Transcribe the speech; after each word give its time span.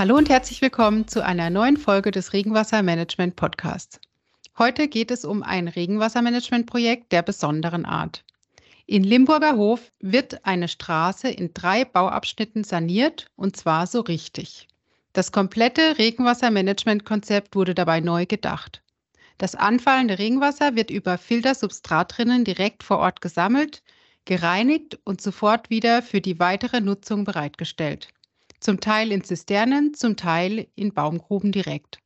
Hallo 0.00 0.16
und 0.16 0.30
herzlich 0.30 0.62
willkommen 0.62 1.08
zu 1.08 1.22
einer 1.22 1.50
neuen 1.50 1.76
Folge 1.76 2.10
des 2.10 2.32
Regenwassermanagement 2.32 3.36
Podcasts. 3.36 4.00
Heute 4.56 4.88
geht 4.88 5.10
es 5.10 5.26
um 5.26 5.42
ein 5.42 5.68
Regenwassermanagementprojekt 5.68 7.12
der 7.12 7.20
besonderen 7.20 7.84
Art. 7.84 8.24
In 8.86 9.04
Limburger 9.04 9.56
Hof 9.56 9.92
wird 10.00 10.46
eine 10.46 10.68
Straße 10.68 11.28
in 11.28 11.52
drei 11.52 11.84
Bauabschnitten 11.84 12.64
saniert 12.64 13.30
und 13.36 13.58
zwar 13.58 13.86
so 13.86 14.00
richtig. 14.00 14.68
Das 15.12 15.32
komplette 15.32 15.98
Regenwassermanagementkonzept 15.98 17.54
wurde 17.54 17.74
dabei 17.74 18.00
neu 18.00 18.24
gedacht. 18.24 18.80
Das 19.36 19.54
anfallende 19.54 20.18
Regenwasser 20.18 20.76
wird 20.76 20.90
über 20.90 21.18
Filtersubstratrinnen 21.18 22.44
direkt 22.46 22.84
vor 22.84 23.00
Ort 23.00 23.20
gesammelt, 23.20 23.82
gereinigt 24.24 24.98
und 25.04 25.20
sofort 25.20 25.68
wieder 25.68 26.00
für 26.00 26.22
die 26.22 26.38
weitere 26.38 26.80
Nutzung 26.80 27.24
bereitgestellt 27.24 28.08
zum 28.60 28.80
Teil 28.80 29.10
in 29.12 29.24
Zisternen, 29.24 29.94
zum 29.94 30.16
Teil 30.16 30.68
in 30.76 30.92
Baumgruben 30.94 31.52
direkt. 31.52 31.98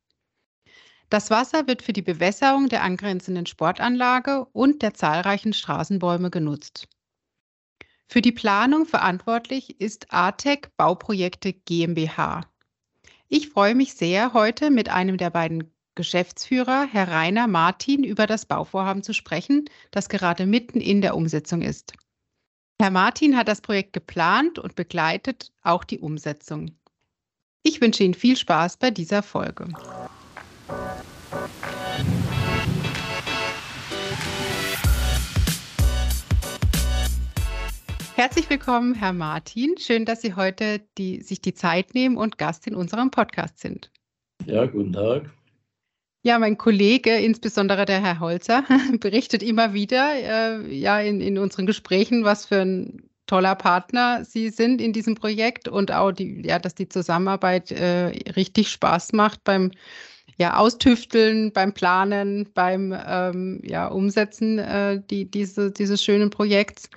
Das 1.09 1.29
Wasser 1.29 1.67
wird 1.67 1.81
für 1.83 1.93
die 1.93 2.01
Bewässerung 2.01 2.67
der 2.67 2.83
angrenzenden 2.83 3.45
Sportanlage 3.45 4.45
und 4.53 4.81
der 4.81 4.93
zahlreichen 4.93 5.53
Straßenbäume 5.53 6.31
genutzt. 6.31 6.87
Für 8.07 8.21
die 8.21 8.31
Planung 8.31 8.85
verantwortlich 8.85 9.79
ist 9.79 10.13
ATEC 10.13 10.75
Bauprojekte 10.77 11.53
GmbH. 11.53 12.41
Ich 13.27 13.49
freue 13.49 13.75
mich 13.75 13.93
sehr, 13.93 14.33
heute 14.33 14.69
mit 14.69 14.89
einem 14.89 15.17
der 15.17 15.29
beiden 15.31 15.71
Geschäftsführer, 15.95 16.87
Herr 16.91 17.07
Rainer 17.07 17.47
Martin, 17.47 18.03
über 18.03 18.27
das 18.27 18.45
Bauvorhaben 18.45 19.01
zu 19.01 19.13
sprechen, 19.13 19.65
das 19.91 20.09
gerade 20.09 20.45
mitten 20.45 20.81
in 20.81 21.01
der 21.01 21.15
Umsetzung 21.15 21.61
ist. 21.61 21.93
Herr 22.81 22.91
Martin 22.91 23.37
hat 23.37 23.47
das 23.47 23.61
Projekt 23.61 23.93
geplant 23.93 24.59
und 24.59 24.75
begleitet 24.75 25.53
auch 25.63 25.85
die 25.85 25.99
Umsetzung. 25.99 26.71
Ich 27.63 27.79
wünsche 27.79 28.03
Ihnen 28.03 28.13
viel 28.13 28.35
Spaß 28.35 28.75
bei 28.77 28.91
dieser 28.91 29.23
Folge. 29.23 29.69
Herzlich 38.15 38.49
willkommen, 38.49 38.93
Herr 38.93 39.13
Martin. 39.13 39.75
Schön, 39.77 40.03
dass 40.03 40.21
Sie 40.21 40.33
heute 40.35 40.81
die, 40.97 41.21
sich 41.21 41.41
die 41.41 41.53
Zeit 41.53 41.93
nehmen 41.93 42.17
und 42.17 42.37
Gast 42.37 42.67
in 42.67 42.75
unserem 42.75 43.09
Podcast 43.09 43.59
sind. 43.59 43.89
Ja, 44.45 44.65
guten 44.65 44.91
Tag. 44.91 45.31
Ja, 46.25 46.39
mein 46.39 46.57
Kollege, 46.57 47.15
insbesondere 47.17 47.85
der 47.85 48.01
Herr 48.01 48.19
Holzer, 48.19 48.63
berichtet 48.99 49.43
immer 49.43 49.75
wieder 49.75 50.11
äh, 50.15 50.75
ja, 50.75 50.99
in, 50.99 51.21
in 51.21 51.37
unseren 51.37 51.67
Gesprächen, 51.67 52.23
was 52.23 52.47
für 52.47 52.61
ein 52.61 53.03
toller 53.27 53.53
Partner 53.53 54.25
Sie 54.25 54.49
sind 54.49 54.81
in 54.81 54.91
diesem 54.91 55.13
Projekt 55.13 55.67
und 55.67 55.91
auch, 55.91 56.11
die, 56.11 56.41
ja, 56.43 56.57
dass 56.57 56.73
die 56.73 56.89
Zusammenarbeit 56.89 57.71
äh, 57.71 58.07
richtig 58.35 58.69
Spaß 58.69 59.13
macht 59.13 59.43
beim 59.43 59.69
ja, 60.39 60.57
Austüfteln, 60.57 61.53
beim 61.53 61.73
Planen, 61.75 62.49
beim 62.55 62.91
ähm, 63.05 63.61
ja, 63.63 63.87
Umsetzen 63.87 64.57
äh, 64.57 64.99
die, 65.07 65.29
diese, 65.29 65.71
dieses 65.71 66.03
schönen 66.03 66.31
Projekts. 66.31 66.89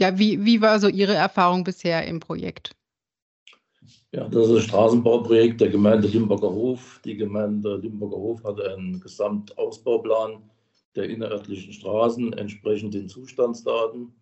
Ja, 0.00 0.18
wie, 0.18 0.44
wie 0.44 0.60
war 0.60 0.80
so 0.80 0.88
Ihre 0.88 1.14
Erfahrung 1.14 1.62
bisher 1.62 2.08
im 2.08 2.18
Projekt? 2.18 2.72
Ja, 4.12 4.28
das 4.28 4.48
ist 4.48 4.54
ein 4.54 4.62
Straßenbauprojekt 4.62 5.60
der 5.60 5.68
Gemeinde 5.68 6.08
Limburger 6.08 6.50
Hof. 6.50 7.00
Die 7.04 7.16
Gemeinde 7.16 7.76
Limburger 7.76 8.16
Hof 8.16 8.44
hat 8.44 8.60
einen 8.60 9.00
Gesamtausbauplan 9.00 10.42
der 10.96 11.10
innerörtlichen 11.10 11.72
Straßen 11.72 12.32
entsprechend 12.32 12.94
den 12.94 13.08
Zustandsdaten. 13.08 14.12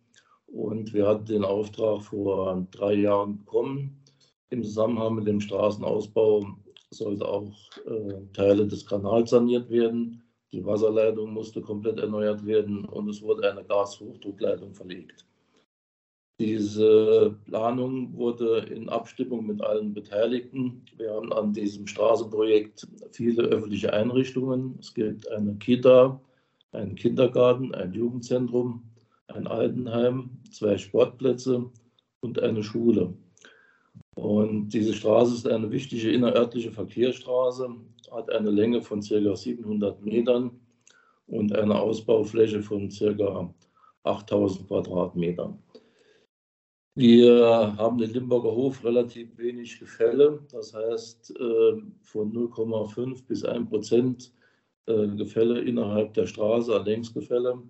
Und 0.47 0.93
wir 0.93 1.07
hatten 1.07 1.27
den 1.27 1.45
Auftrag 1.45 2.03
vor 2.03 2.67
drei 2.71 2.95
Jahren 2.95 3.39
bekommen. 3.39 4.03
Im 4.51 4.63
Zusammenhang 4.63 5.17
mit 5.17 5.27
dem 5.27 5.41
Straßenausbau 5.41 6.47
sollte 6.91 7.27
auch 7.27 7.53
äh, 7.87 8.33
Teile 8.33 8.67
des 8.67 8.87
Kanals 8.87 9.31
saniert 9.31 9.69
werden. 9.71 10.23
Die 10.53 10.65
Wasserleitung 10.65 11.33
musste 11.33 11.61
komplett 11.61 11.99
erneuert 11.99 12.47
werden 12.47 12.85
und 12.85 13.09
es 13.09 13.21
wurde 13.21 13.51
eine 13.51 13.65
Gashochdruckleitung 13.65 14.73
verlegt. 14.73 15.27
Diese 16.39 17.35
Planung 17.47 18.15
wurde 18.15 18.59
in 18.59 18.91
Abstimmung 18.91 19.47
mit 19.47 19.63
allen 19.63 19.95
Beteiligten. 19.95 20.85
Wir 20.99 21.15
haben 21.15 21.33
an 21.33 21.55
diesem 21.55 21.87
Straßenprojekt 21.87 22.87
viele 23.13 23.45
öffentliche 23.45 23.95
Einrichtungen. 23.95 24.77
Es 24.79 24.93
gibt 24.93 25.31
eine 25.31 25.55
Kita, 25.55 26.21
einen 26.73 26.95
Kindergarten, 26.95 27.75
ein 27.75 27.95
Jugendzentrum, 27.95 28.83
ein 29.29 29.47
Altenheim, 29.47 30.29
zwei 30.51 30.77
Sportplätze 30.77 31.71
und 32.21 32.43
eine 32.43 32.63
Schule. 32.63 33.15
Und 34.15 34.69
diese 34.75 34.93
Straße 34.93 35.37
ist 35.37 35.49
eine 35.49 35.71
wichtige 35.71 36.13
innerörtliche 36.13 36.71
Verkehrsstraße, 36.71 37.67
hat 38.11 38.31
eine 38.31 38.51
Länge 38.51 38.83
von 38.83 39.01
ca. 39.01 39.35
700 39.35 40.03
Metern 40.05 40.51
und 41.27 41.55
eine 41.55 41.81
Ausbaufläche 41.81 42.61
von 42.61 42.91
ca. 42.91 43.55
8000 44.05 44.69
Quadratmetern. 44.69 45.59
Wir 46.97 47.75
haben 47.77 47.99
den 47.99 48.11
Limburger 48.11 48.53
Hof 48.53 48.83
relativ 48.83 49.37
wenig 49.37 49.79
Gefälle, 49.79 50.41
das 50.51 50.73
heißt 50.73 51.39
äh, 51.39 51.83
von 52.01 52.33
0,5 52.33 53.27
bis 53.27 53.45
1 53.45 53.69
Prozent 53.69 54.33
äh, 54.87 55.07
Gefälle 55.09 55.61
innerhalb 55.61 56.15
der 56.15 56.27
Straße, 56.27 56.75
Längsgefälle. 56.79 57.63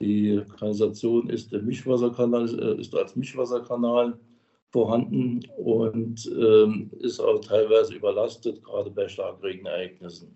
Die 0.00 0.42
Kanalisation 0.58 1.28
ist, 1.28 1.52
der 1.52 1.60
Mischwasserkanal, 1.60 2.48
äh, 2.58 2.80
ist 2.80 2.96
als 2.96 3.14
Mischwasserkanal 3.14 4.18
vorhanden 4.70 5.42
und 5.58 6.26
ähm, 6.34 6.90
ist 7.00 7.20
auch 7.20 7.40
teilweise 7.40 7.94
überlastet, 7.94 8.64
gerade 8.64 8.90
bei 8.90 9.06
Starkregenereignissen. 9.06 10.34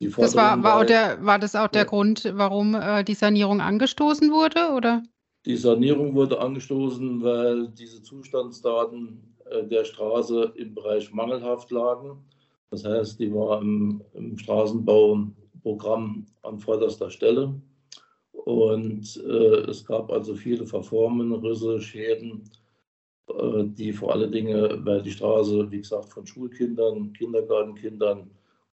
Das 0.00 0.34
war, 0.34 0.60
war, 0.64 0.84
der, 0.84 1.24
war 1.24 1.38
das 1.38 1.54
auch 1.54 1.68
der 1.68 1.82
ja. 1.82 1.88
Grund, 1.88 2.28
warum 2.34 2.74
äh, 2.74 3.04
die 3.04 3.14
Sanierung 3.14 3.60
angestoßen 3.60 4.32
wurde? 4.32 4.72
Oder? 4.74 5.04
Die 5.46 5.56
Sanierung 5.56 6.12
wurde 6.16 6.40
angestoßen, 6.40 7.22
weil 7.22 7.68
diese 7.68 8.02
Zustandsdaten 8.02 9.22
äh, 9.48 9.62
der 9.64 9.84
Straße 9.84 10.52
im 10.56 10.74
Bereich 10.74 11.12
mangelhaft 11.12 11.70
lagen. 11.70 12.18
Das 12.72 12.84
heißt, 12.84 13.20
die 13.20 13.32
war 13.32 13.62
im, 13.62 14.02
im 14.14 14.36
Straßenbauprogramm 14.36 16.26
an 16.42 16.58
vorderster 16.58 17.10
Stelle. 17.10 17.54
Und 18.32 19.22
äh, 19.24 19.70
es 19.70 19.84
gab 19.84 20.10
also 20.10 20.34
viele 20.34 20.66
Verformen, 20.66 21.32
Risse, 21.32 21.80
Schäden, 21.80 22.50
äh, 23.28 23.64
die 23.66 23.92
vor 23.92 24.14
allen 24.14 24.32
Dingen, 24.32 24.84
weil 24.84 25.00
die 25.00 25.12
Straße, 25.12 25.70
wie 25.70 25.78
gesagt, 25.78 26.08
von 26.08 26.26
Schulkindern, 26.26 27.12
Kindergartenkindern 27.12 28.28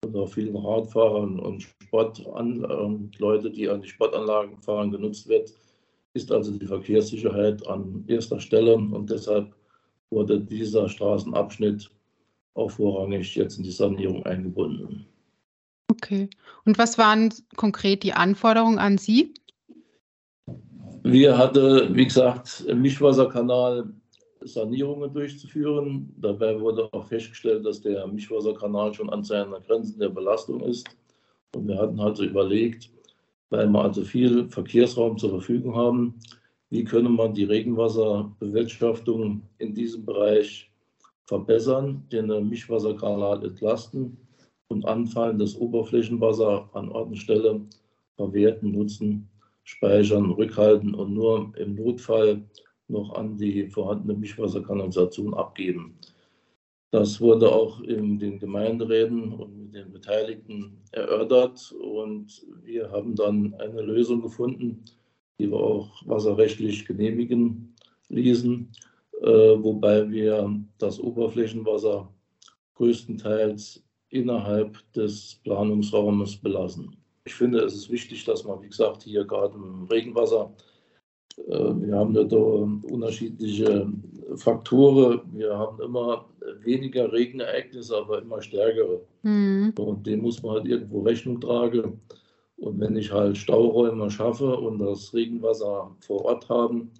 und 0.06 0.16
auch 0.16 0.30
vielen 0.30 0.56
Radfahrern 0.56 1.38
und 1.38 1.64
Sportan 1.64 2.64
und 2.64 3.20
Leute, 3.20 3.52
die 3.52 3.68
an 3.68 3.82
die 3.82 3.90
Sportanlagen 3.90 4.58
fahren, 4.62 4.90
genutzt 4.90 5.28
wird, 5.28 5.54
ist 6.14 6.32
also 6.32 6.52
die 6.52 6.68
Verkehrssicherheit 6.68 7.66
an 7.68 8.04
erster 8.08 8.40
Stelle 8.40 8.76
und 8.76 9.10
deshalb 9.10 9.54
wurde 10.10 10.40
dieser 10.40 10.90
Straßenabschnitt 10.90 11.90
auch 12.54 12.72
vorrangig 12.72 13.36
jetzt 13.36 13.58
in 13.58 13.64
die 13.64 13.72
Sanierung 13.72 14.26
eingebunden. 14.26 15.06
Okay. 15.90 16.30
Und 16.66 16.78
was 16.78 16.98
waren 16.98 17.34
konkret 17.56 18.04
die 18.04 18.14
Anforderungen 18.14 18.80
an 18.80 18.98
Sie? 18.98 19.34
Wir 21.04 21.38
hatten, 21.38 21.96
wie 21.96 22.06
gesagt, 22.06 22.66
im 22.68 22.82
Mischwasserkanal 22.82 23.92
Sanierungen 24.42 25.14
durchzuführen. 25.14 26.14
Dabei 26.18 26.60
wurde 26.60 26.92
auch 26.94 27.06
festgestellt, 27.06 27.66
dass 27.66 27.82
der 27.82 28.08
Mischwasserkanal 28.08 28.94
schon 28.94 29.10
an 29.10 29.24
seinen 29.24 29.54
Grenzen 29.64 30.00
der 30.00 30.10
Belastung 30.10 30.62
ist. 30.62 30.88
Und 31.56 31.68
wir 31.68 31.78
hatten 31.78 32.00
also 32.00 32.24
überlegt, 32.24 32.90
weil 33.52 33.68
wir 33.68 33.84
also 33.84 34.04
viel 34.04 34.50
Verkehrsraum 34.50 35.18
zur 35.18 35.30
Verfügung 35.30 35.76
haben. 35.76 36.16
Wie 36.70 36.84
könne 36.84 37.10
man 37.10 37.34
die 37.34 37.44
Regenwasserbewirtschaftung 37.44 39.44
in 39.60 39.76
diesem 39.76 40.06
Bereich 40.06 40.72
verbessern, 41.26 42.04
den 42.12 42.50
Mischwasserkanal 42.50 43.46
entlasten 43.46 44.18
und 44.70 44.86
anfallendes 44.86 45.56
Oberflächenwasser 45.58 46.70
an 46.74 46.90
Ort 46.90 47.10
und 47.10 47.18
Stelle 47.18 47.62
verwerten, 48.16 48.72
nutzen, 48.72 49.30
speichern, 49.64 50.32
rückhalten 50.32 50.96
und 50.96 51.14
nur 51.14 51.52
im 51.58 51.76
Notfall 51.76 52.42
noch 52.88 53.14
an 53.16 53.38
die 53.38 53.68
vorhandene 53.68 54.18
Mischwasserkanalisation 54.18 55.34
abgeben. 55.34 55.98
Das 56.92 57.20
wurde 57.20 57.52
auch 57.52 57.82
in 57.82 58.18
den 58.18 58.40
Gemeinderäten 58.40 59.34
und 59.34 59.61
den 59.72 59.92
Beteiligten 59.92 60.82
erörtert 60.92 61.72
und 61.74 62.46
wir 62.64 62.92
haben 62.92 63.16
dann 63.16 63.54
eine 63.56 63.82
Lösung 63.82 64.22
gefunden, 64.22 64.84
die 65.40 65.50
wir 65.50 65.58
auch 65.58 65.90
wasserrechtlich 66.06 66.86
genehmigen 66.86 67.76
ließen, 68.10 68.72
äh, 69.22 69.26
wobei 69.28 70.10
wir 70.10 70.60
das 70.78 71.00
Oberflächenwasser 71.00 72.12
größtenteils 72.76 73.84
innerhalb 74.10 74.78
des 74.94 75.40
Planungsraumes 75.44 76.38
belassen. 76.38 76.96
Ich 77.24 77.36
finde, 77.36 77.60
es 77.60 77.76
ist 77.76 77.90
wichtig, 77.90 78.26
dass 78.26 78.44
man, 78.44 78.62
wie 78.62 78.70
gesagt, 78.70 79.04
hier 79.04 79.24
gerade 79.26 79.56
im 79.56 79.86
Regenwasser 79.86 80.54
äh, 81.48 81.52
wir 81.52 81.96
haben 81.96 82.14
da 82.14 82.24
unterschiedliche 82.32 83.92
Faktoren. 84.36 85.22
Wir 85.34 85.58
haben 85.58 85.82
immer 85.82 86.26
weniger 86.64 87.12
Regenereignisse, 87.12 87.98
aber 87.98 88.22
immer 88.22 88.42
stärkere. 88.42 89.02
Mhm. 89.24 89.74
Und 89.78 90.06
dem 90.08 90.22
muss 90.22 90.42
man 90.42 90.56
halt 90.56 90.68
irgendwo 90.68 91.02
Rechnung 91.02 91.40
tragen. 91.40 92.02
Und 92.58 92.80
wenn 92.80 92.96
ich 92.96 93.12
halt 93.12 93.38
Stauräume 93.38 94.10
schaffe 94.12 94.56
und 94.56 94.80
das 94.80 95.14
Regenwasser 95.14 95.96
vor 96.00 96.26
Ort 96.26 96.48
haben, 96.50 96.92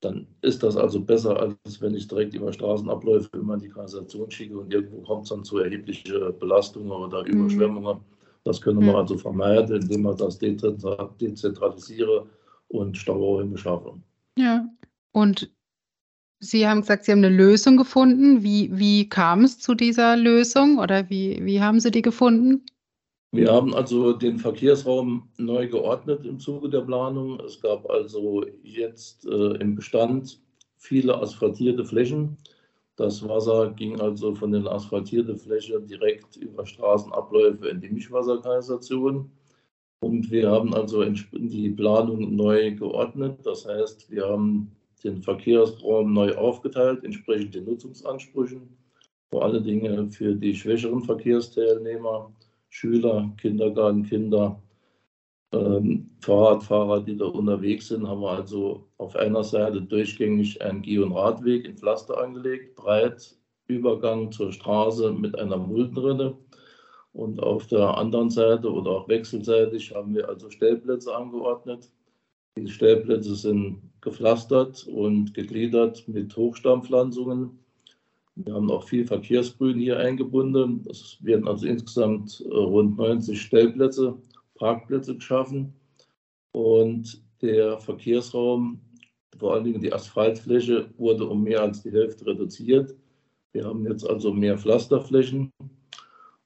dann 0.00 0.26
ist 0.42 0.62
das 0.62 0.76
also 0.76 1.00
besser, 1.00 1.40
als 1.40 1.80
wenn 1.80 1.94
ich 1.94 2.08
direkt 2.08 2.34
über 2.34 2.52
Straßenabläufe 2.52 3.30
immer 3.34 3.54
in 3.54 3.60
die 3.60 3.68
Kanalisation 3.68 4.30
schicke 4.30 4.58
und 4.58 4.72
irgendwo 4.72 5.00
kommt 5.02 5.22
es 5.22 5.30
dann 5.30 5.44
zu 5.44 5.58
erheblichen 5.58 6.38
Belastungen 6.38 6.90
oder 6.90 7.22
mhm. 7.22 7.28
Überschwemmungen. 7.28 8.00
Das 8.44 8.60
können 8.60 8.84
wir 8.84 8.94
also 8.94 9.16
vermeiden, 9.16 9.80
indem 9.80 10.02
wir 10.02 10.14
das 10.14 10.38
dezentralisieren 10.38 12.28
und 12.68 12.96
Stauräume 12.98 13.56
schaffen. 13.56 14.02
Ja, 14.36 14.68
und 15.12 15.50
Sie 16.44 16.68
haben 16.68 16.82
gesagt, 16.82 17.04
Sie 17.04 17.12
haben 17.12 17.24
eine 17.24 17.34
Lösung 17.34 17.76
gefunden. 17.76 18.42
Wie, 18.42 18.70
wie 18.72 19.08
kam 19.08 19.44
es 19.44 19.58
zu 19.58 19.74
dieser 19.74 20.16
Lösung 20.16 20.78
oder 20.78 21.08
wie, 21.08 21.38
wie 21.42 21.60
haben 21.60 21.80
Sie 21.80 21.90
die 21.90 22.02
gefunden? 22.02 22.64
Wir 23.32 23.50
haben 23.50 23.74
also 23.74 24.12
den 24.12 24.38
Verkehrsraum 24.38 25.28
neu 25.38 25.66
geordnet 25.68 26.24
im 26.24 26.38
Zuge 26.38 26.68
der 26.68 26.82
Planung. 26.82 27.40
Es 27.40 27.60
gab 27.60 27.88
also 27.90 28.44
jetzt 28.62 29.26
äh, 29.26 29.56
im 29.56 29.74
Bestand 29.74 30.38
viele 30.76 31.18
asphaltierte 31.18 31.84
Flächen. 31.84 32.36
Das 32.96 33.26
Wasser 33.26 33.70
ging 33.70 34.00
also 34.00 34.34
von 34.34 34.52
den 34.52 34.68
asphaltierten 34.68 35.36
Flächen 35.36 35.86
direkt 35.86 36.36
über 36.36 36.64
Straßenabläufe 36.64 37.68
in 37.68 37.80
die 37.80 37.88
Mischwasserkanalisation. 37.88 39.32
Und 40.00 40.30
wir 40.30 40.50
haben 40.50 40.74
also 40.74 41.04
die 41.32 41.70
Planung 41.70 42.36
neu 42.36 42.72
geordnet. 42.76 43.38
Das 43.42 43.66
heißt, 43.66 44.10
wir 44.10 44.28
haben 44.28 44.70
den 45.04 45.22
Verkehrsraum 45.22 46.12
neu 46.12 46.34
aufgeteilt, 46.34 47.04
entsprechend 47.04 47.54
den 47.54 47.66
Nutzungsansprüchen. 47.66 48.76
Vor 49.30 49.44
allen 49.44 49.64
Dingen 49.64 50.10
für 50.10 50.34
die 50.34 50.54
schwächeren 50.54 51.02
Verkehrsteilnehmer 51.02 52.32
Schüler, 52.70 53.30
Kindergartenkinder, 53.36 54.60
ähm, 55.52 56.10
Fahrradfahrer, 56.20 57.02
die 57.02 57.16
da 57.16 57.26
unterwegs 57.26 57.88
sind, 57.88 58.08
haben 58.08 58.22
wir 58.22 58.30
also 58.30 58.88
auf 58.98 59.14
einer 59.14 59.44
Seite 59.44 59.80
durchgängig 59.82 60.60
einen 60.60 60.82
Geh- 60.82 60.98
und 60.98 61.12
Radweg 61.12 61.66
in 61.66 61.76
Pflaster 61.76 62.18
angelegt, 62.18 62.74
breit, 62.74 63.36
Übergang 63.68 64.32
zur 64.32 64.52
Straße 64.52 65.12
mit 65.12 65.38
einer 65.38 65.56
Muldenrinne. 65.56 66.36
Und 67.12 67.40
auf 67.40 67.68
der 67.68 67.96
anderen 67.96 68.28
Seite 68.30 68.72
oder 68.72 68.90
auch 68.90 69.08
wechselseitig 69.08 69.94
haben 69.94 70.14
wir 70.14 70.28
also 70.28 70.50
Stellplätze 70.50 71.14
angeordnet. 71.14 71.90
Die 72.56 72.68
Stellplätze 72.68 73.34
sind 73.34 73.82
gepflastert 74.00 74.86
und 74.86 75.34
gegliedert 75.34 76.06
mit 76.08 76.36
Hochstammpflanzungen 76.36 77.58
wir 78.36 78.54
haben 78.54 78.70
auch 78.70 78.82
viel 78.88 79.06
Verkehrsgrün 79.06 79.78
hier 79.78 79.98
eingebunden. 79.98 80.84
Es 80.90 81.18
werden 81.20 81.46
also 81.46 81.66
insgesamt 81.66 82.44
äh, 82.44 82.54
rund 82.54 82.96
90 82.96 83.40
Stellplätze, 83.40 84.16
Parkplätze 84.56 85.14
geschaffen. 85.14 85.72
Und 86.52 87.22
der 87.42 87.78
Verkehrsraum, 87.78 88.80
vor 89.38 89.54
allen 89.54 89.64
Dingen 89.64 89.80
die 89.80 89.92
Asphaltfläche, 89.92 90.90
wurde 90.96 91.28
um 91.28 91.44
mehr 91.44 91.62
als 91.62 91.82
die 91.82 91.92
Hälfte 91.92 92.26
reduziert. 92.26 92.94
Wir 93.52 93.64
haben 93.64 93.86
jetzt 93.86 94.08
also 94.08 94.32
mehr 94.32 94.58
Pflasterflächen 94.58 95.52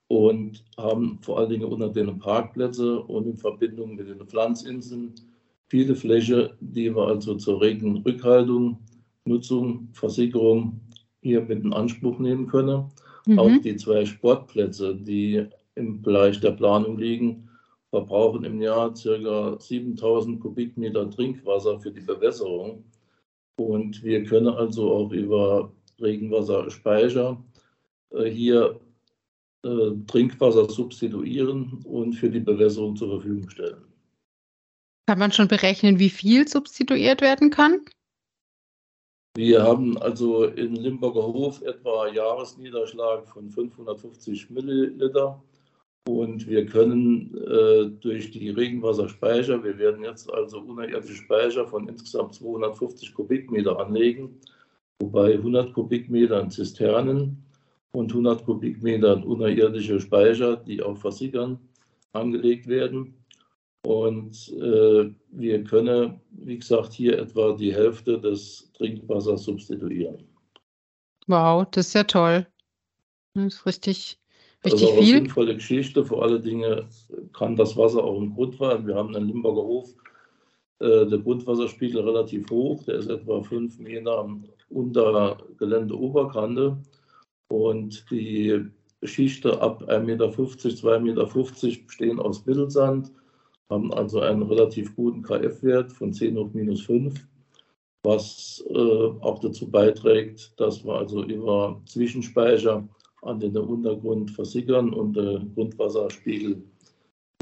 und 0.09 0.65
haben 0.77 1.19
vor 1.23 1.39
allen 1.39 1.51
Dingen 1.51 1.65
unter 1.65 1.89
den 1.89 2.19
Parkplätzen 2.19 2.99
und 2.99 3.27
in 3.27 3.37
Verbindung 3.39 3.97
mit 3.97 4.09
den 4.09 4.27
Pflanzinseln 4.27 5.15
viele 5.69 5.95
Fläche, 5.95 6.57
die 6.61 6.95
wir 6.95 7.07
also 7.07 7.35
zur 7.37 7.61
Regenrückhaltung, 7.61 8.79
Nutzung, 9.25 9.89
Versickerung 9.93 10.81
hier 11.21 11.43
mit 11.43 11.63
in 11.63 11.73
Anspruch 11.73 12.19
nehmen 12.19 12.47
können. 12.47 12.85
Mhm. 13.27 13.39
Auch 13.39 13.63
die 13.63 13.77
zwei 13.77 14.05
Sportplätze, 14.05 14.95
die 14.95 15.47
im 15.75 16.03
Bereich 16.03 16.41
der 16.41 16.53
Planung 16.53 16.99
liegen, 16.99 17.49
verbrauchen 17.91 18.45
im 18.45 18.61
Jahr 18.61 18.93
ca. 18.95 19.57
7000 19.59 20.41
Kubikmeter 20.41 21.11
Trinkwasser 21.11 21.79
für 21.81 21.91
die 21.91 22.01
Bewässerung. 22.01 22.85
Und 23.57 24.03
wir 24.03 24.25
können 24.25 24.49
also 24.49 24.93
auch 24.93 25.13
über 25.13 25.73
Regenwasserspeicher 26.01 27.43
äh, 28.11 28.25
hier 28.31 28.79
äh, 29.65 29.91
Trinkwasser 30.07 30.69
substituieren 30.69 31.81
und 31.85 32.15
für 32.15 32.31
die 32.31 32.41
Bewässerung 32.41 32.95
zur 32.95 33.21
Verfügung 33.21 33.49
stellen. 33.49 33.85
Kann 35.09 35.19
man 35.19 35.33
schon 35.33 35.49
berechnen, 35.49 35.99
wie 35.99 36.11
viel 36.11 36.47
substituiert 36.47 37.23
werden 37.23 37.49
kann? 37.49 37.81
Wir 39.39 39.63
haben 39.63 39.97
also 39.97 40.45
in 40.45 40.77
Limburger 40.77 41.23
Hof 41.23 41.63
etwa 41.63 42.09
Jahresniederschlag 42.09 43.27
von 43.27 43.49
550 43.49 44.51
Milliliter. 44.51 45.43
Und 46.07 46.47
wir 46.47 46.67
können 46.67 47.35
äh, 47.39 47.87
durch 48.03 48.33
die 48.33 48.51
Regenwasserspeicher, 48.51 49.65
wir 49.65 49.79
werden 49.79 50.05
jetzt 50.05 50.31
also 50.31 50.59
unterirdische 50.59 51.15
Speicher 51.15 51.67
von 51.67 51.89
insgesamt 51.89 52.35
250 52.35 53.15
Kubikmeter 53.15 53.81
anlegen, 53.81 54.39
wobei 55.01 55.33
100 55.33 55.73
Kubikmeter 55.73 56.39
in 56.39 56.51
Zisternen 56.51 57.43
und 57.93 58.11
100 58.11 58.45
Kubikmeter 58.45 59.15
in 59.15 59.25
unterirdische 59.25 60.01
Speicher, 60.01 60.57
die 60.57 60.83
auch 60.83 60.99
versickern, 60.99 61.59
angelegt 62.13 62.67
werden. 62.67 63.18
Und 63.85 64.53
äh, 64.61 65.11
wir 65.31 65.65
können, 65.65 66.21
wie 66.31 66.59
gesagt, 66.59 66.93
hier 66.93 67.19
etwa 67.19 67.53
die 67.53 67.73
Hälfte 67.73 68.21
des 68.21 68.71
Trinkwassers 68.73 69.45
substituieren. 69.45 70.25
Wow, 71.27 71.67
das 71.71 71.89
ist 71.89 71.95
ja 71.95 72.05
toll. 72.05 72.47
Das 73.35 73.55
ist 73.55 73.67
richtig, 73.67 74.19
richtig 74.65 74.83
also 74.83 74.95
viel. 74.95 75.17
Eine 75.17 75.25
sinnvolle 75.25 75.55
Geschichte. 75.55 76.05
Vor 76.05 76.23
allen 76.23 76.43
Dingen 76.43 76.89
kann 77.33 77.55
das 77.55 77.77
Wasser 77.77 78.03
auch 78.03 78.21
im 78.21 78.35
Grundwasser. 78.35 78.87
Wir 78.87 78.95
haben 78.95 79.15
einen 79.15 79.29
Limburger 79.29 79.63
Hof, 79.63 79.95
äh, 80.81 81.07
der 81.07 81.19
Grundwasserspiegel 81.19 82.01
relativ 82.01 82.51
hoch. 82.51 82.83
Der 82.85 82.97
ist 82.97 83.09
etwa 83.09 83.43
fünf 83.43 83.79
Meter 83.79 84.29
unter 84.71 85.39
Geländeoberkante. 85.59 86.79
Und 87.49 88.11
die 88.11 88.67
Schichten 89.05 89.53
ab 89.53 89.85
1,50 89.89 90.01
Meter, 90.01 90.25
2,50 90.27 91.01
Meter 91.01 91.85
bestehen 91.87 92.19
aus 92.19 92.45
Mittelsand 92.45 93.13
haben 93.71 93.93
also 93.93 94.21
einen 94.21 94.43
relativ 94.43 94.95
guten 94.97 95.23
KF-Wert 95.23 95.93
von 95.93 96.13
10 96.13 96.37
hoch 96.37 96.51
minus 96.53 96.83
5, 96.83 97.27
was 98.03 98.65
äh, 98.71 98.75
auch 99.21 99.39
dazu 99.41 99.71
beiträgt, 99.71 100.53
dass 100.59 100.85
wir 100.85 100.95
also 100.95 101.25
über 101.25 101.81
Zwischenspeicher 101.85 102.89
an 103.23 103.41
den 103.41 103.57
Untergrund 103.57 104.31
versickern 104.31 104.95
und 104.95 105.15
den 105.15 105.53
Grundwasserspiegel 105.55 106.63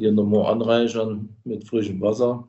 hier 0.01 0.13
nochmal 0.13 0.53
anreichern 0.53 1.29
mit 1.45 1.67
frischem 1.67 2.01
Wasser. 2.01 2.47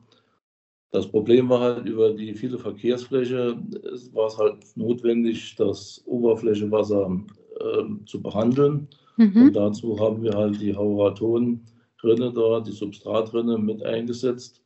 Das 0.90 1.06
Problem 1.06 1.48
war 1.50 1.60
halt 1.60 1.86
über 1.86 2.12
die 2.14 2.34
viele 2.34 2.58
Verkehrsfläche, 2.58 3.62
es 3.92 4.12
war 4.14 4.28
es 4.28 4.38
halt 4.38 4.64
notwendig, 4.74 5.54
das 5.56 6.02
Oberflächewasser 6.06 7.20
äh, 7.60 8.04
zu 8.06 8.22
behandeln. 8.22 8.88
Mhm. 9.18 9.42
Und 9.42 9.56
dazu 9.56 9.98
haben 10.00 10.22
wir 10.22 10.32
halt 10.32 10.60
die 10.60 10.74
Hauraton 10.74 11.60
Rinne 12.02 12.32
da, 12.32 12.60
die 12.60 12.72
Substratrinne 12.72 13.58
mit 13.58 13.82
eingesetzt. 13.82 14.62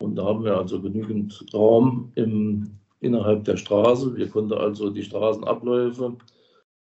Und 0.00 0.16
da 0.16 0.24
haben 0.24 0.44
wir 0.44 0.56
also 0.56 0.80
genügend 0.80 1.44
Raum 1.52 2.10
im, 2.14 2.70
innerhalb 3.00 3.44
der 3.44 3.56
Straße. 3.56 4.16
Wir 4.16 4.28
konnten 4.28 4.54
also 4.54 4.90
die 4.90 5.02
Straßenabläufe 5.02 6.16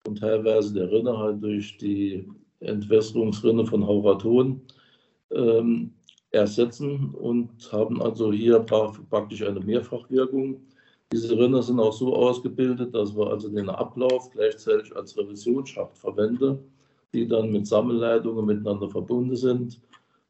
und 0.08 0.20
teilweise 0.20 0.74
der 0.74 0.92
Rinne 0.92 1.18
halt 1.18 1.44
durch 1.44 1.78
die 1.78 2.28
Entwässerungsrinne 2.60 3.66
von 3.66 3.86
Hauraton 3.86 4.62
ähm, 5.32 5.94
ersetzen 6.32 7.14
und 7.14 7.72
haben 7.72 8.02
also 8.02 8.32
hier 8.34 8.60
praktisch 8.60 9.44
eine 9.44 9.60
Mehrfachwirkung. 9.60 10.62
Diese 11.12 11.38
Rinne 11.38 11.62
sind 11.62 11.80
auch 11.80 11.94
so 11.94 12.16
ausgebildet, 12.16 12.96
dass 12.96 13.16
wir 13.16 13.28
also 13.28 13.50
den 13.50 13.70
Ablauf 13.70 14.32
gleichzeitig 14.32 14.96
als 14.96 15.16
Revisionsschacht 15.16 15.96
verwenden 15.96 16.73
die 17.14 17.28
dann 17.28 17.52
mit 17.52 17.68
Sammelleitungen 17.68 18.46
miteinander 18.46 18.90
verbunden 18.90 19.36
sind. 19.36 19.80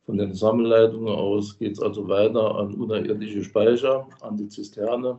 Von 0.05 0.17
den 0.17 0.33
Sammelleitungen 0.33 1.13
aus 1.13 1.57
geht 1.57 1.73
es 1.73 1.81
also 1.81 2.07
weiter 2.07 2.55
an 2.55 2.73
unterirdische 2.73 3.43
Speicher, 3.43 4.07
an 4.21 4.35
die 4.35 4.49
Zisterne, 4.49 5.17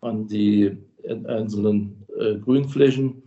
an 0.00 0.26
die 0.28 0.76
einzelnen 1.26 2.06
äh, 2.18 2.36
Grünflächen 2.36 3.22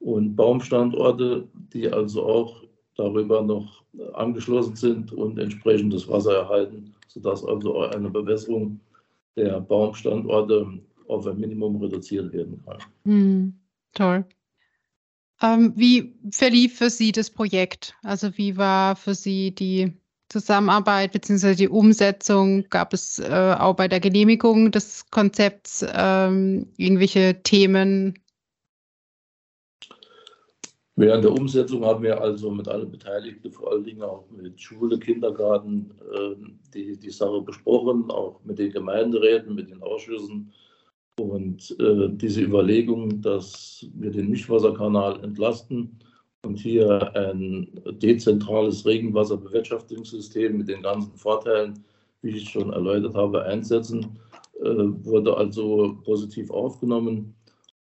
und 0.00 0.34
Baumstandorte, 0.36 1.46
die 1.72 1.88
also 1.88 2.24
auch 2.24 2.62
darüber 2.96 3.42
noch 3.42 3.82
angeschlossen 4.14 4.76
sind 4.76 5.12
und 5.12 5.38
entsprechendes 5.38 6.08
Wasser 6.08 6.34
erhalten, 6.34 6.94
sodass 7.08 7.44
also 7.44 7.80
eine 7.80 8.10
Bewässerung 8.10 8.80
der 9.36 9.60
Baumstandorte 9.60 10.66
auf 11.08 11.26
ein 11.26 11.38
Minimum 11.38 11.76
reduziert 11.82 12.32
werden 12.32 12.60
kann. 12.64 12.78
Hm, 13.04 13.54
toll. 13.94 14.24
Ähm, 15.40 15.72
wie 15.76 16.14
verlief 16.32 16.78
für 16.78 16.90
Sie 16.90 17.12
das 17.12 17.30
Projekt? 17.30 17.94
Also 18.02 18.36
wie 18.36 18.56
war 18.56 18.96
für 18.96 19.14
Sie 19.14 19.54
die 19.54 19.92
Zusammenarbeit 20.28 21.12
bzw. 21.12 21.54
die 21.54 21.68
Umsetzung? 21.68 22.68
Gab 22.70 22.92
es 22.92 23.18
äh, 23.18 23.54
auch 23.58 23.74
bei 23.74 23.88
der 23.88 24.00
Genehmigung 24.00 24.72
des 24.72 25.08
Konzepts 25.10 25.86
ähm, 25.94 26.66
irgendwelche 26.76 27.40
Themen? 27.42 28.18
Während 30.96 31.22
der 31.22 31.32
Umsetzung 31.32 31.84
haben 31.84 32.02
wir 32.02 32.20
also 32.20 32.50
mit 32.50 32.66
allen 32.66 32.90
Beteiligten, 32.90 33.52
vor 33.52 33.70
allen 33.70 33.84
Dingen 33.84 34.02
auch 34.02 34.24
mit 34.30 34.60
Schule, 34.60 34.98
Kindergarten, 34.98 35.92
äh, 36.12 36.34
die, 36.74 36.96
die 36.96 37.10
Sache 37.10 37.40
besprochen, 37.40 38.10
auch 38.10 38.40
mit 38.42 38.58
den 38.58 38.72
Gemeinderäten, 38.72 39.54
mit 39.54 39.70
den 39.70 39.80
Ausschüssen. 39.80 40.52
Und 41.18 41.74
äh, 41.80 42.08
diese 42.12 42.42
Überlegung, 42.42 43.20
dass 43.20 43.84
wir 43.94 44.10
den 44.12 44.30
Mischwasserkanal 44.30 45.22
entlasten 45.24 45.98
und 46.44 46.58
hier 46.58 47.14
ein 47.16 47.68
dezentrales 48.00 48.86
Regenwasserbewirtschaftungssystem 48.86 50.58
mit 50.58 50.68
den 50.68 50.82
ganzen 50.82 51.16
Vorteilen, 51.16 51.84
wie 52.22 52.30
ich 52.30 52.48
schon 52.48 52.72
erläutert 52.72 53.14
habe, 53.14 53.42
einsetzen, 53.42 54.18
äh, 54.60 54.64
wurde 54.64 55.36
also 55.36 55.98
positiv 56.04 56.50
aufgenommen. 56.50 57.34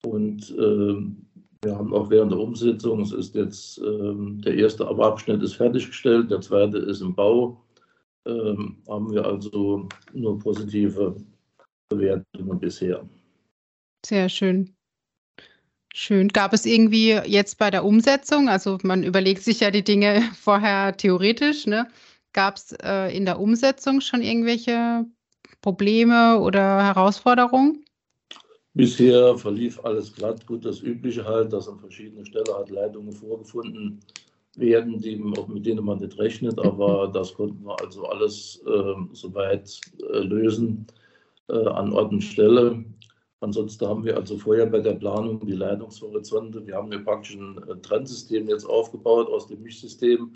Und 0.04 0.50
äh, 0.58 0.96
wir 1.64 1.78
haben 1.78 1.94
auch 1.94 2.10
während 2.10 2.32
der 2.32 2.40
Umsetzung, 2.40 3.02
es 3.02 3.12
ist 3.12 3.36
jetzt 3.36 3.80
ähm, 3.80 4.42
der 4.42 4.56
erste 4.56 4.88
Abschnitt 4.88 5.44
ist 5.44 5.54
fertiggestellt, 5.54 6.32
der 6.32 6.42
zweite 6.42 6.80
ist 6.80 7.02
im 7.02 7.14
Bau, 7.14 7.62
ähm, 8.26 8.78
haben 8.88 9.12
wir 9.12 9.26
also 9.26 9.88
nur 10.14 10.40
positive 10.40 11.16
Bewertungen 11.90 12.60
bisher. 12.60 13.08
Sehr 14.08 14.30
schön. 14.30 14.74
Schön. 15.94 16.30
Gab 16.30 16.54
es 16.54 16.66
irgendwie 16.66 17.10
jetzt 17.26 17.58
bei 17.58 17.70
der 17.70 17.84
Umsetzung, 17.84 18.48
also 18.48 18.78
man 18.84 19.04
überlegt 19.04 19.44
sich 19.44 19.60
ja 19.60 19.70
die 19.70 19.84
Dinge 19.84 20.22
vorher 20.40 20.96
theoretisch, 20.96 21.68
ne? 21.68 21.90
Gab 22.32 22.56
es 22.56 22.72
äh, 22.82 23.14
in 23.14 23.26
der 23.26 23.38
Umsetzung 23.38 24.00
schon 24.00 24.22
irgendwelche 24.22 25.06
Probleme 25.60 26.40
oder 26.40 26.86
Herausforderungen? 26.86 27.84
Bisher 28.74 29.38
verlief 29.38 29.78
alles 29.84 30.14
glatt. 30.14 30.48
Gut, 30.48 30.64
das 30.64 30.80
Übliche 30.80 31.26
halt, 31.26 31.52
dass 31.52 31.68
an 31.68 31.78
verschiedenen 31.78 32.26
Stellen 32.26 32.56
halt 32.56 32.70
Leitungen 32.70 33.12
vorgefunden 33.12 34.00
werden, 34.56 35.02
die, 35.02 35.18
mit 35.18 35.66
denen 35.66 35.84
man 35.84 36.00
nicht 36.00 36.18
rechnet. 36.18 36.58
Aber 36.60 37.08
das 37.14 37.34
konnten 37.34 37.66
wir 37.66 37.76
also 37.82 38.06
alles 38.06 38.64
äh, 38.66 38.94
soweit 39.12 39.82
äh, 40.14 40.20
lösen 40.20 40.88
äh, 41.50 41.68
an 41.68 41.92
Ort 41.92 42.14
und 42.14 42.22
Stelle. 42.22 42.86
Ansonsten 43.40 43.88
haben 43.88 44.04
wir 44.04 44.18
also 44.18 44.38
vorher 44.38 44.66
bei 44.66 44.80
der 44.80 44.96
Planung 44.96 45.40
die 45.46 45.54
Leitungshorizonte. 45.54 46.66
Wir 46.66 46.76
haben 46.76 46.92
hier 46.92 47.04
praktisch 47.04 47.36
ein 47.36 47.58
äh, 47.68 47.76
Trennsystem 47.78 48.50
jetzt 48.50 48.66
aufgebaut 48.66 49.28
aus 49.30 49.48
dem 49.48 49.62
Mischsystem. 49.62 50.32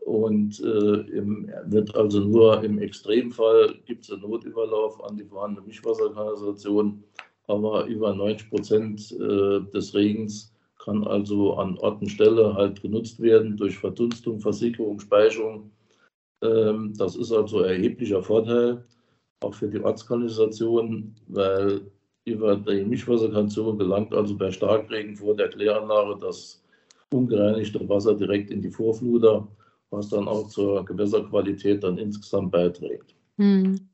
Und 0.00 0.58
äh, 0.60 1.00
im, 1.16 1.48
wird 1.66 1.94
also 1.94 2.20
nur 2.20 2.64
im 2.64 2.80
Extremfall 2.80 3.76
gibt 3.86 4.04
es 4.04 4.10
einen 4.10 4.22
Notüberlauf 4.22 5.02
an 5.04 5.16
die 5.16 5.24
vorhandene 5.24 5.64
Mischwasserkanalisation 5.64 7.04
aber 7.46 7.86
über 7.86 8.14
90 8.14 8.50
Prozent 8.50 9.12
äh, 9.12 9.60
des 9.72 9.94
Regens 9.94 10.52
kann 10.78 11.04
also 11.06 11.54
an 11.54 11.78
Ort 11.78 12.00
und 12.00 12.08
Stelle 12.08 12.54
halt 12.54 12.82
genutzt 12.82 13.20
werden 13.20 13.56
durch 13.56 13.78
Verdunstung, 13.78 14.40
Versickerung, 14.40 14.98
Speicherung. 14.98 15.70
Ähm, 16.42 16.92
das 16.96 17.14
ist 17.14 17.32
also 17.32 17.60
ein 17.60 17.70
erheblicher 17.70 18.22
Vorteil, 18.22 18.84
auch 19.40 19.54
für 19.54 19.68
die 19.68 19.80
Ortskanalisation, 19.80 21.14
weil 21.28 21.82
über 22.24 22.56
die 22.56 22.84
Mischwasserkanalisation 22.84 23.78
gelangt 23.78 24.14
also 24.14 24.36
bei 24.36 24.50
Starkregen 24.50 25.16
vor 25.16 25.36
der 25.36 25.48
Kläranlage 25.48 26.18
das 26.20 26.62
ungereinigte 27.10 27.88
Wasser 27.88 28.14
direkt 28.14 28.50
in 28.50 28.62
die 28.62 28.70
Vorfluter, 28.70 29.46
was 29.90 30.08
dann 30.08 30.28
auch 30.28 30.48
zur 30.48 30.84
Gewässerqualität 30.84 31.82
dann 31.82 31.98
insgesamt 31.98 32.52
beiträgt. 32.52 33.14
Hm. 33.38 33.88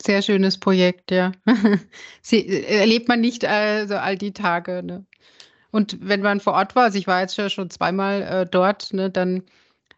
Sehr 0.00 0.22
schönes 0.22 0.58
Projekt, 0.58 1.10
ja. 1.10 1.32
Sie, 2.22 2.46
äh, 2.46 2.80
erlebt 2.80 3.08
man 3.08 3.20
nicht 3.20 3.44
also 3.44 3.96
all 3.96 4.16
die 4.16 4.32
Tage. 4.32 4.82
Ne? 4.82 5.06
Und 5.70 5.98
wenn 6.00 6.20
man 6.20 6.40
vor 6.40 6.52
Ort 6.52 6.76
war, 6.76 6.84
also 6.84 6.98
ich 6.98 7.06
war 7.06 7.22
jetzt 7.22 7.40
schon 7.52 7.70
zweimal 7.70 8.22
äh, 8.22 8.46
dort, 8.46 8.92
ne, 8.92 9.10
dann 9.10 9.42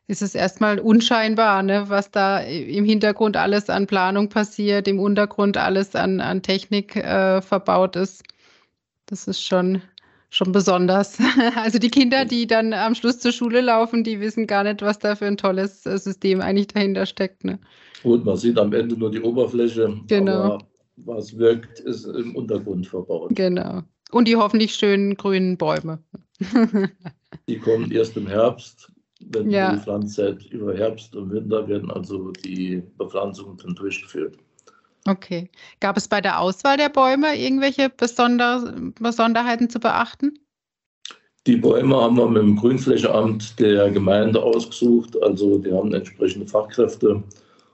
ist 0.08 0.22
es 0.22 0.34
erstmal 0.34 0.80
unscheinbar, 0.80 1.62
ne, 1.62 1.84
was 1.88 2.10
da 2.10 2.38
im 2.40 2.84
Hintergrund 2.86 3.36
alles 3.36 3.68
an 3.68 3.86
Planung 3.86 4.30
passiert, 4.30 4.88
im 4.88 4.98
Untergrund 4.98 5.58
alles 5.58 5.94
an, 5.94 6.20
an 6.20 6.42
Technik 6.42 6.96
äh, 6.96 7.42
verbaut 7.42 7.94
ist. 7.94 8.24
Das 9.04 9.28
ist 9.28 9.42
schon, 9.42 9.82
schon 10.30 10.50
besonders. 10.50 11.18
Also 11.56 11.78
die 11.78 11.90
Kinder, 11.90 12.24
die 12.24 12.46
dann 12.46 12.72
am 12.72 12.94
Schluss 12.94 13.20
zur 13.20 13.32
Schule 13.32 13.60
laufen, 13.60 14.02
die 14.02 14.18
wissen 14.18 14.46
gar 14.46 14.64
nicht, 14.64 14.80
was 14.80 14.98
da 14.98 15.14
für 15.14 15.26
ein 15.26 15.36
tolles 15.36 15.84
äh, 15.84 15.98
System 15.98 16.40
eigentlich 16.40 16.68
dahinter 16.68 17.04
steckt. 17.04 17.44
Ne? 17.44 17.58
Gut, 18.02 18.24
man 18.24 18.36
sieht 18.36 18.58
am 18.58 18.72
Ende 18.72 18.96
nur 18.96 19.10
die 19.10 19.20
Oberfläche, 19.20 19.94
genau. 20.06 20.32
aber 20.32 20.58
was 20.96 21.36
wirkt, 21.36 21.80
ist 21.80 22.06
im 22.06 22.34
Untergrund 22.34 22.86
verbaut. 22.86 23.32
Genau. 23.34 23.82
Und 24.10 24.26
die 24.26 24.36
hoffentlich 24.36 24.74
schönen 24.74 25.16
grünen 25.16 25.58
Bäume. 25.58 25.98
die 27.48 27.58
kommen 27.58 27.92
erst 27.92 28.16
im 28.16 28.26
Herbst. 28.26 28.90
Wenn 29.20 29.50
ja. 29.50 29.72
die 29.72 29.80
Pflanzzeit 29.80 30.44
über 30.46 30.76
Herbst 30.76 31.14
und 31.16 31.32
Winter 31.32 31.66
werden 31.66 31.90
also 31.90 32.30
die 32.30 32.82
Bepflanzungen 32.96 33.56
dann 33.56 33.74
durchgeführt. 33.74 34.36
Okay. 35.06 35.50
Gab 35.80 35.96
es 35.96 36.06
bei 36.06 36.20
der 36.20 36.40
Auswahl 36.40 36.76
der 36.76 36.88
Bäume 36.88 37.36
irgendwelche 37.36 37.88
Besonder 37.88 38.74
Besonderheiten 39.00 39.70
zu 39.70 39.80
beachten? 39.80 40.38
Die 41.46 41.56
Bäume 41.56 41.96
haben 41.96 42.16
wir 42.16 42.28
mit 42.28 42.42
dem 42.42 42.56
Grünflächeamt 42.56 43.58
der 43.58 43.90
Gemeinde 43.90 44.42
ausgesucht. 44.42 45.20
Also 45.22 45.58
die 45.58 45.72
haben 45.72 45.94
entsprechende 45.94 46.46
Fachkräfte 46.46 47.22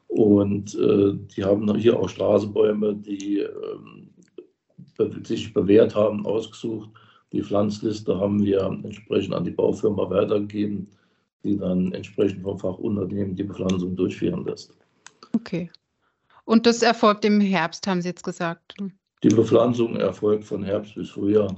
und 0.08 0.74
äh, 0.76 1.14
die 1.34 1.42
haben 1.42 1.74
hier 1.74 1.98
auch 1.98 2.08
Straßenbäume, 2.08 2.94
die 2.94 3.40
äh, 3.40 5.24
sich 5.24 5.52
bewährt 5.52 5.94
haben, 5.94 6.24
ausgesucht. 6.24 6.90
Die 7.32 7.42
Pflanzliste 7.42 8.16
haben 8.16 8.44
wir 8.44 8.60
entsprechend 8.84 9.34
an 9.34 9.44
die 9.44 9.50
Baufirma 9.50 10.08
weitergegeben, 10.08 10.86
die 11.44 11.56
dann 11.58 11.92
entsprechend 11.92 12.42
vom 12.42 12.58
Fachunternehmen 12.58 13.36
die 13.36 13.44
Bepflanzung 13.44 13.94
durchführen 13.94 14.44
lässt. 14.44 14.76
Okay. 15.34 15.70
Und 16.44 16.66
das 16.66 16.82
erfolgt 16.82 17.24
im 17.24 17.40
Herbst, 17.40 17.86
haben 17.86 18.02
Sie 18.02 18.08
jetzt 18.08 18.24
gesagt? 18.24 18.76
Die 19.22 19.28
Bepflanzung 19.28 19.96
erfolgt 19.96 20.44
von 20.44 20.62
Herbst 20.62 20.94
bis 20.94 21.10
Frühjahr, 21.10 21.54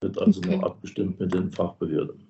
wird 0.00 0.18
also 0.18 0.40
okay. 0.40 0.56
noch 0.56 0.64
abgestimmt 0.64 1.20
mit 1.20 1.32
den 1.32 1.50
Fachbehörden. 1.50 2.26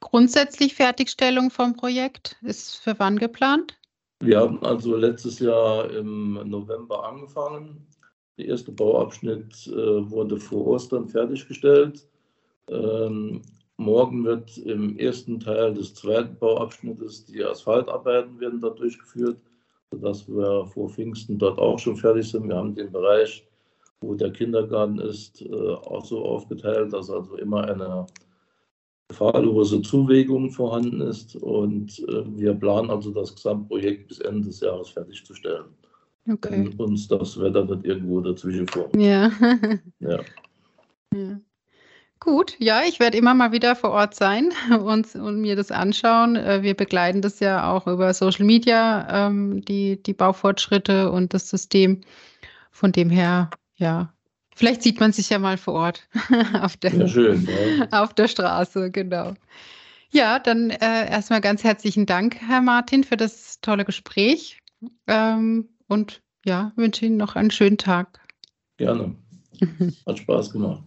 Grundsätzlich 0.00 0.74
Fertigstellung 0.74 1.50
vom 1.50 1.74
Projekt 1.74 2.36
ist 2.42 2.76
für 2.76 2.98
wann 2.98 3.18
geplant? 3.18 3.78
Wir 4.20 4.40
haben 4.40 4.62
also 4.64 4.96
letztes 4.96 5.38
Jahr 5.38 5.90
im 5.90 6.34
November 6.48 7.08
angefangen. 7.08 7.86
Der 8.38 8.46
erste 8.46 8.72
Bauabschnitt 8.72 9.66
äh, 9.68 10.10
wurde 10.10 10.38
vor 10.38 10.66
Ostern 10.66 11.08
fertiggestellt. 11.08 12.06
Ähm, 12.68 13.42
morgen 13.76 14.24
wird 14.24 14.58
im 14.58 14.98
ersten 14.98 15.40
Teil 15.40 15.74
des 15.74 15.94
zweiten 15.94 16.36
Bauabschnittes 16.38 17.26
die 17.26 17.44
Asphaltarbeiten 17.44 18.38
werden 18.40 18.60
dort 18.60 18.78
durchgeführt, 18.78 19.38
sodass 19.90 20.28
wir 20.28 20.66
vor 20.66 20.88
Pfingsten 20.88 21.38
dort 21.38 21.58
auch 21.58 21.78
schon 21.78 21.96
fertig 21.96 22.30
sind. 22.30 22.48
Wir 22.48 22.56
haben 22.56 22.74
den 22.74 22.92
Bereich, 22.92 23.46
wo 24.00 24.14
der 24.14 24.32
Kindergarten 24.32 24.98
ist, 24.98 25.42
äh, 25.42 25.52
auch 25.52 26.04
so 26.04 26.24
aufgeteilt, 26.24 26.92
dass 26.92 27.10
also 27.10 27.36
immer 27.36 27.64
eine 27.64 28.06
fahrlose 29.12 29.82
Zuwägung 29.82 30.50
vorhanden 30.50 31.00
ist. 31.00 31.36
Und 31.36 31.98
äh, 32.08 32.24
wir 32.36 32.54
planen 32.54 32.90
also 32.90 33.10
das 33.10 33.34
Gesamtprojekt 33.34 34.08
bis 34.08 34.20
Ende 34.20 34.48
des 34.48 34.60
Jahres 34.60 34.90
fertigzustellen. 34.90 35.66
Okay. 36.30 36.50
Wenn 36.50 36.72
uns 36.78 37.08
das 37.08 37.40
Wetter 37.40 37.64
nicht 37.64 37.84
irgendwo 37.84 38.20
dazwischen 38.20 38.66
kommt. 38.66 38.96
Ja. 38.96 39.30
ja. 40.00 40.20
ja. 41.14 41.40
Gut, 42.24 42.54
ja, 42.60 42.82
ich 42.86 43.00
werde 43.00 43.18
immer 43.18 43.34
mal 43.34 43.50
wieder 43.50 43.74
vor 43.74 43.90
Ort 43.90 44.14
sein 44.14 44.50
und, 44.80 45.12
und 45.16 45.40
mir 45.40 45.56
das 45.56 45.72
anschauen. 45.72 46.36
Äh, 46.36 46.62
wir 46.62 46.74
begleiten 46.74 47.20
das 47.20 47.40
ja 47.40 47.68
auch 47.68 47.88
über 47.88 48.14
Social 48.14 48.46
Media, 48.46 49.26
ähm, 49.26 49.64
die, 49.64 50.00
die 50.00 50.12
Baufortschritte 50.12 51.10
und 51.10 51.34
das 51.34 51.50
System. 51.50 52.00
Von 52.70 52.92
dem 52.92 53.10
her, 53.10 53.50
ja, 53.74 54.14
Vielleicht 54.54 54.82
sieht 54.82 55.00
man 55.00 55.12
sich 55.12 55.30
ja 55.30 55.38
mal 55.38 55.56
vor 55.56 55.74
Ort 55.74 56.08
auf 56.60 56.76
der, 56.76 56.94
ja, 56.94 57.08
schön, 57.08 57.48
ja. 57.48 58.02
auf 58.02 58.14
der 58.14 58.28
Straße, 58.28 58.90
genau. 58.92 59.34
Ja, 60.10 60.38
dann 60.38 60.70
äh, 60.70 61.10
erstmal 61.10 61.40
ganz 61.40 61.64
herzlichen 61.64 62.06
Dank, 62.06 62.36
Herr 62.36 62.60
Martin, 62.60 63.02
für 63.02 63.16
das 63.16 63.60
tolle 63.62 63.84
Gespräch. 63.84 64.60
Ähm, 65.08 65.70
und 65.88 66.22
ja, 66.44 66.70
wünsche 66.76 67.06
Ihnen 67.06 67.16
noch 67.16 67.34
einen 67.34 67.50
schönen 67.50 67.78
Tag. 67.78 68.20
Gerne. 68.76 69.16
Hat 70.06 70.18
Spaß 70.18 70.52
gemacht. 70.52 70.84